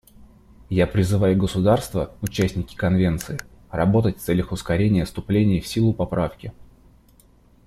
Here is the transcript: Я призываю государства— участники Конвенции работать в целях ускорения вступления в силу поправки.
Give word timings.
Я 0.71 0.87
призываю 0.87 1.37
государства— 1.37 2.15
участники 2.23 2.75
Конвенции 2.75 3.37
работать 3.69 4.17
в 4.17 4.21
целях 4.21 4.51
ускорения 4.51 5.05
вступления 5.05 5.61
в 5.61 5.67
силу 5.67 5.93
поправки. 5.93 6.51